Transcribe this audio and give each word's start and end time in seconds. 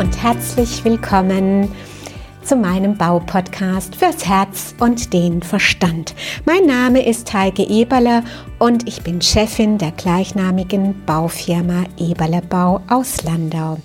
und 0.00 0.22
herzlich 0.22 0.82
willkommen 0.82 1.70
zu 2.50 2.56
meinem 2.56 2.96
Baupodcast 2.96 3.94
fürs 3.94 4.26
Herz 4.26 4.74
und 4.80 5.12
den 5.12 5.40
Verstand. 5.40 6.16
Mein 6.46 6.66
Name 6.66 7.06
ist 7.06 7.32
Heike 7.32 7.62
Eberle 7.62 8.24
und 8.58 8.88
ich 8.88 9.04
bin 9.04 9.22
Chefin 9.22 9.78
der 9.78 9.92
gleichnamigen 9.92 11.04
Baufirma 11.06 11.84
Eberle 11.96 12.42
Bau 12.42 12.80
aus 12.88 13.22
Landau. 13.22 13.78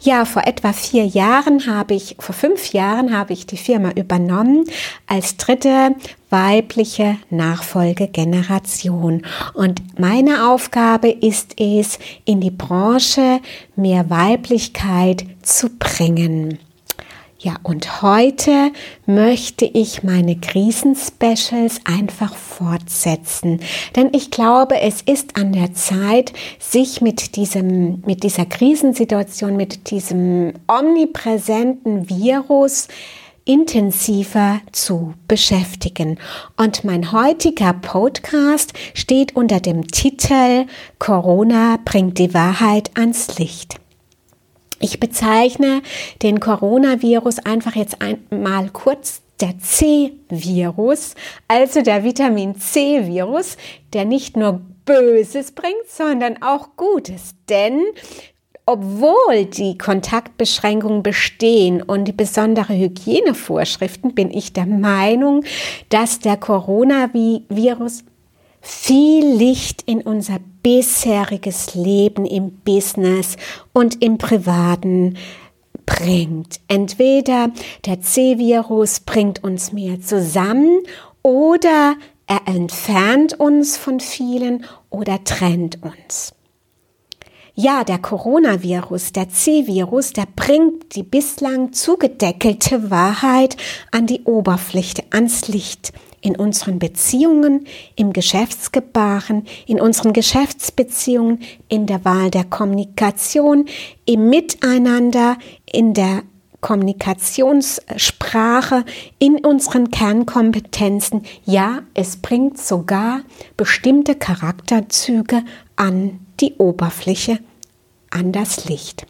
Ja, 0.00 0.26
vor 0.26 0.46
etwa 0.46 0.74
vier 0.74 1.06
Jahren 1.06 1.66
habe 1.66 1.94
ich, 1.94 2.16
vor 2.18 2.34
fünf 2.34 2.74
Jahren 2.74 3.16
habe 3.16 3.32
ich 3.32 3.46
die 3.46 3.56
Firma 3.56 3.92
übernommen 3.92 4.66
als 5.06 5.38
dritte 5.38 5.96
weibliche 6.28 7.16
Nachfolgegeneration. 7.30 9.22
Und 9.54 9.98
meine 9.98 10.50
Aufgabe 10.50 11.08
ist 11.08 11.58
es, 11.58 11.98
in 12.26 12.42
die 12.42 12.50
Branche 12.50 13.40
mehr 13.74 14.10
Weiblichkeit 14.10 15.24
zu 15.40 15.70
bringen. 15.78 16.58
Ja, 17.42 17.56
und 17.64 18.02
heute 18.02 18.70
möchte 19.04 19.64
ich 19.64 20.04
meine 20.04 20.36
Krisenspecials 20.36 21.80
einfach 21.84 22.36
fortsetzen. 22.36 23.58
Denn 23.96 24.10
ich 24.12 24.30
glaube, 24.30 24.80
es 24.80 25.02
ist 25.02 25.36
an 25.36 25.52
der 25.52 25.74
Zeit, 25.74 26.32
sich 26.60 27.00
mit 27.00 27.34
diesem, 27.34 28.00
mit 28.06 28.22
dieser 28.22 28.46
Krisensituation, 28.46 29.56
mit 29.56 29.90
diesem 29.90 30.52
omnipräsenten 30.68 32.08
Virus 32.08 32.86
intensiver 33.44 34.60
zu 34.70 35.14
beschäftigen. 35.26 36.20
Und 36.56 36.84
mein 36.84 37.10
heutiger 37.10 37.72
Podcast 37.72 38.72
steht 38.94 39.34
unter 39.34 39.58
dem 39.58 39.88
Titel 39.88 40.66
Corona 41.00 41.80
bringt 41.84 42.20
die 42.20 42.34
Wahrheit 42.34 42.92
ans 42.94 43.36
Licht. 43.40 43.81
Ich 44.82 44.98
bezeichne 44.98 45.80
den 46.22 46.40
Coronavirus 46.40 47.38
einfach 47.38 47.76
jetzt 47.76 47.98
einmal 48.02 48.68
kurz 48.70 49.22
der 49.40 49.56
C-Virus, 49.58 51.14
also 51.46 51.82
der 51.82 52.02
Vitamin 52.02 52.56
C-Virus, 52.56 53.56
der 53.92 54.04
nicht 54.04 54.36
nur 54.36 54.60
Böses 54.84 55.52
bringt, 55.52 55.88
sondern 55.88 56.42
auch 56.42 56.70
Gutes. 56.76 57.36
Denn 57.48 57.80
obwohl 58.66 59.44
die 59.44 59.78
Kontaktbeschränkungen 59.78 61.04
bestehen 61.04 61.80
und 61.80 62.06
die 62.06 62.12
besondere 62.12 62.76
Hygienevorschriften, 62.76 64.16
bin 64.16 64.32
ich 64.32 64.52
der 64.52 64.66
Meinung, 64.66 65.44
dass 65.90 66.18
der 66.18 66.36
Coronavirus 66.36 68.02
viel 68.62 69.26
Licht 69.26 69.82
in 69.82 70.00
unser 70.00 70.38
bisheriges 70.62 71.74
Leben 71.74 72.24
im 72.24 72.52
Business 72.64 73.36
und 73.72 74.00
im 74.02 74.18
Privaten 74.18 75.18
bringt. 75.84 76.60
Entweder 76.68 77.50
der 77.84 78.00
C-Virus 78.00 79.00
bringt 79.00 79.42
uns 79.42 79.72
mehr 79.72 80.00
zusammen 80.00 80.78
oder 81.22 81.96
er 82.28 82.46
entfernt 82.46 83.38
uns 83.38 83.76
von 83.76 83.98
vielen 83.98 84.64
oder 84.90 85.22
trennt 85.24 85.82
uns. 85.82 86.32
Ja, 87.54 87.84
der 87.84 87.98
Coronavirus, 87.98 89.12
der 89.12 89.28
C-Virus, 89.28 90.12
der 90.12 90.26
bringt 90.36 90.94
die 90.94 91.02
bislang 91.02 91.72
zugedeckelte 91.72 92.90
Wahrheit 92.90 93.56
an 93.90 94.06
die 94.06 94.22
Oberfläche, 94.22 95.02
ans 95.10 95.48
Licht 95.48 95.92
in 96.22 96.36
unseren 96.36 96.78
Beziehungen, 96.78 97.66
im 97.96 98.14
Geschäftsgebaren, 98.14 99.46
in 99.66 99.80
unseren 99.80 100.14
Geschäftsbeziehungen, 100.14 101.40
in 101.68 101.86
der 101.86 102.04
Wahl 102.04 102.30
der 102.30 102.44
Kommunikation, 102.44 103.66
im 104.06 104.30
Miteinander, 104.30 105.36
in 105.70 105.92
der 105.92 106.22
Kommunikationssprache, 106.62 108.86
in 109.18 109.44
unseren 109.44 109.90
Kernkompetenzen. 109.90 111.26
Ja, 111.44 111.82
es 111.92 112.16
bringt 112.16 112.58
sogar 112.58 113.20
bestimmte 113.56 114.14
Charakterzüge 114.14 115.42
an 115.74 116.20
die 116.40 116.54
Oberfläche, 116.54 117.40
an 118.10 118.30
das 118.30 118.66
Licht. 118.66 119.06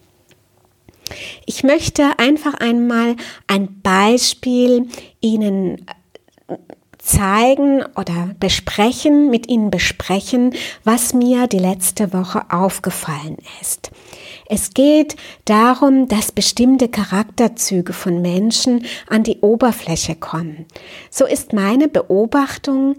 Ich 1.44 1.62
möchte 1.62 2.18
einfach 2.18 2.54
einmal 2.54 3.16
ein 3.46 3.82
Beispiel 3.82 4.88
Ihnen 5.20 5.84
zeigen 7.02 7.84
oder 7.96 8.30
besprechen, 8.38 9.28
mit 9.28 9.48
Ihnen 9.48 9.70
besprechen, 9.70 10.54
was 10.84 11.14
mir 11.14 11.48
die 11.48 11.58
letzte 11.58 12.12
Woche 12.12 12.42
aufgefallen 12.48 13.38
ist. 13.60 13.90
Es 14.48 14.72
geht 14.72 15.16
darum, 15.44 16.08
dass 16.08 16.30
bestimmte 16.30 16.88
Charakterzüge 16.88 17.92
von 17.92 18.22
Menschen 18.22 18.84
an 19.08 19.24
die 19.24 19.40
Oberfläche 19.40 20.14
kommen. 20.14 20.66
So 21.10 21.26
ist 21.26 21.52
meine 21.52 21.88
Beobachtung, 21.88 22.96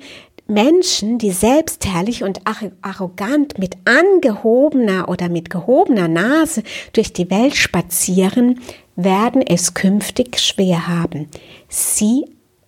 Menschen, 0.47 1.19
die 1.19 1.31
selbstherrlich 1.31 2.23
und 2.23 2.41
arrogant 2.81 3.57
mit 3.57 3.77
angehobener 3.85 5.07
oder 5.07 5.29
mit 5.29 5.49
gehobener 5.49 6.09
Nase 6.09 6.63
durch 6.91 7.13
die 7.13 7.29
Welt 7.29 7.55
spazieren, 7.55 8.59
werden 8.95 9.41
es 9.41 9.73
künftig 9.73 10.39
schwer 10.39 10.87
haben. 10.87 11.29
Sie 11.69 12.25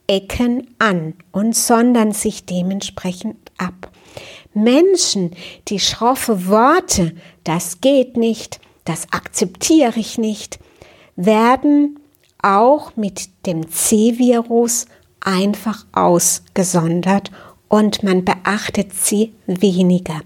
ecken 0.07 0.75
an 0.79 1.13
und 1.31 1.55
sondern 1.55 2.11
sich 2.11 2.45
dementsprechend 2.45 3.38
ab. 3.57 3.91
Menschen, 4.53 5.31
die 5.67 5.79
schroffe 5.79 6.47
Worte, 6.47 7.16
das 7.43 7.81
geht 7.81 8.16
nicht, 8.16 8.59
das 8.85 9.11
akzeptiere 9.11 9.99
ich 9.99 10.17
nicht, 10.17 10.59
werden 11.16 11.99
auch 12.41 12.95
mit 12.95 13.29
dem 13.45 13.69
C-Virus 13.69 14.85
einfach 15.19 15.85
ausgesondert 15.91 17.31
und 17.75 18.03
man 18.03 18.24
beachtet 18.24 18.94
sie 18.94 19.34
weniger. 19.47 20.22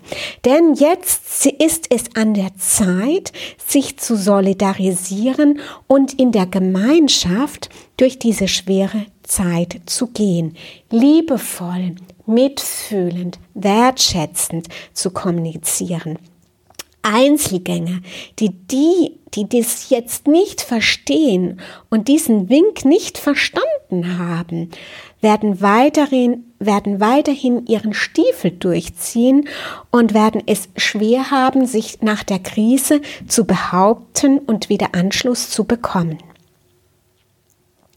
Denn 0.45 0.75
jetzt 0.75 1.47
ist 1.47 1.87
es 1.89 2.15
an 2.15 2.35
der 2.35 2.55
Zeit, 2.57 3.33
sich 3.57 3.97
zu 3.97 4.15
solidarisieren 4.15 5.59
und 5.87 6.13
in 6.19 6.31
der 6.31 6.45
Gemeinschaft 6.45 7.71
durch 7.97 8.19
diese 8.19 8.47
schwere 8.47 9.07
Zeit 9.23 9.81
zu 9.87 10.07
gehen, 10.07 10.57
liebevoll, 10.91 11.95
mitfühlend, 12.27 13.39
wertschätzend 13.55 14.67
zu 14.93 15.09
kommunizieren. 15.09 16.19
Einzelgänger, 17.01 18.01
die 18.37 18.51
die, 18.51 19.17
die 19.33 19.49
das 19.49 19.89
jetzt 19.89 20.27
nicht 20.27 20.61
verstehen 20.61 21.59
und 21.89 22.09
diesen 22.09 22.47
Wink 22.49 22.85
nicht 22.85 23.17
verstanden 23.17 23.78
haben, 23.91 24.69
werden 25.21 25.61
weiterhin, 25.61 26.45
werden 26.59 26.99
weiterhin 26.99 27.65
ihren 27.65 27.93
Stiefel 27.93 28.51
durchziehen 28.51 29.47
und 29.91 30.13
werden 30.13 30.43
es 30.45 30.69
schwer 30.75 31.31
haben, 31.31 31.65
sich 31.65 32.01
nach 32.01 32.23
der 32.23 32.39
Krise 32.39 33.01
zu 33.27 33.45
behaupten 33.45 34.39
und 34.39 34.69
wieder 34.69 34.89
Anschluss 34.93 35.49
zu 35.49 35.63
bekommen. 35.63 36.19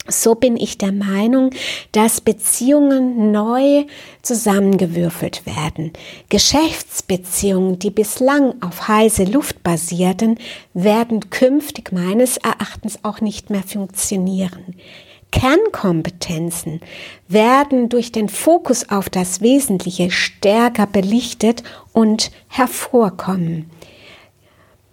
So 0.09 0.35
bin 0.35 0.57
ich 0.57 0.79
der 0.79 0.91
Meinung, 0.91 1.51
dass 1.93 2.21
Beziehungen 2.21 3.31
neu 3.31 3.85
zusammengewürfelt 4.23 5.47
werden. 5.47 5.93
Geschäftsbeziehungen, 6.29 7.79
die 7.79 7.91
bislang 7.91 8.61
auf 8.63 8.89
heiße 8.89 9.25
Luft 9.25 9.63
basierten, 9.63 10.39
werden 10.75 11.31
künftig 11.31 11.93
meines 11.93 12.37
Erachtens 12.39 12.99
auch 13.05 13.21
nicht 13.21 13.51
mehr 13.51 13.63
funktionieren. 13.63 14.75
Kernkompetenzen 15.32 16.81
werden 17.26 17.88
durch 17.88 18.12
den 18.12 18.28
Fokus 18.28 18.88
auf 18.91 19.10
das 19.10 19.40
Wesentliche 19.40 20.12
stärker 20.12 20.87
belichtet 20.87 21.64
und 21.93 22.31
hervorkommen. 22.46 23.69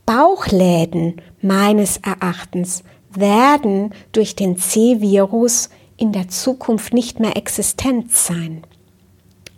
Bauchläden 0.08 1.22
meines 1.42 1.98
Erachtens 1.98 2.84
werden 3.12 3.94
durch 4.12 4.36
den 4.36 4.58
C-Virus 4.58 5.70
in 5.98 6.14
der 6.14 6.30
Zukunft 6.30 6.94
nicht 6.94 7.20
mehr 7.20 7.38
existent 7.38 8.12
sein. 8.12 8.64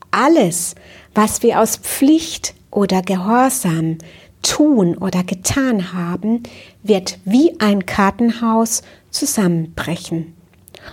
Alles, 0.10 0.76
was 1.16 1.42
wir 1.42 1.62
aus 1.62 1.78
Pflicht 1.78 2.54
oder 2.70 3.02
Gehorsam 3.02 4.00
tun 4.42 4.98
oder 4.98 5.24
getan 5.24 5.94
haben, 5.94 6.44
wird 6.84 7.20
wie 7.24 7.60
ein 7.60 7.86
Kartenhaus 7.86 8.82
zusammenbrechen. 9.10 10.36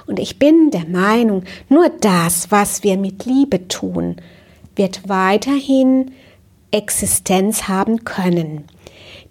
Und 0.06 0.18
ich 0.18 0.38
bin 0.38 0.70
der 0.70 0.86
Meinung, 0.86 1.44
nur 1.68 1.88
das, 1.88 2.50
was 2.50 2.82
wir 2.82 2.96
mit 2.96 3.24
Liebe 3.24 3.68
tun, 3.68 4.16
wird 4.76 5.08
weiterhin 5.08 6.12
Existenz 6.70 7.68
haben 7.68 8.04
können. 8.04 8.64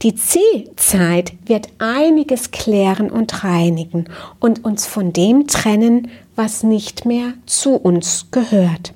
Die 0.01 0.13
C-Zeit 0.13 1.33
wird 1.45 1.69
einiges 1.79 2.51
klären 2.51 3.09
und 3.09 3.43
reinigen 3.43 4.05
und 4.39 4.63
uns 4.63 4.85
von 4.85 5.11
dem 5.11 5.47
trennen, 5.47 6.09
was 6.35 6.61
nicht 6.61 7.05
mehr 7.05 7.33
zu 7.47 7.75
uns 7.75 8.27
gehört. 8.31 8.93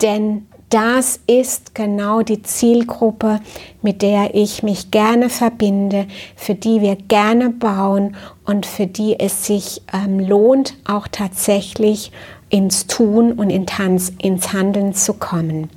denn 0.00 0.46
das 0.70 1.20
ist 1.26 1.74
genau 1.74 2.22
die 2.22 2.42
Zielgruppe, 2.42 3.40
mit 3.80 4.02
der 4.02 4.34
ich 4.34 4.62
mich 4.62 4.90
gerne 4.90 5.30
verbinde, 5.30 6.06
für 6.36 6.54
die 6.54 6.82
wir 6.82 6.96
gerne 6.96 7.50
bauen 7.50 8.16
und 8.44 8.66
für 8.66 8.86
die 8.86 9.18
es 9.18 9.46
sich 9.46 9.82
ähm, 9.92 10.20
lohnt, 10.20 10.74
auch 10.86 11.08
tatsächlich 11.08 12.12
ins 12.50 12.86
Tun 12.86 13.32
und 13.32 13.50
in 13.50 13.66
Tanz, 13.66 14.12
ins 14.18 14.52
Handeln 14.52 14.94
zu 14.94 15.14
kommen. 15.14 15.70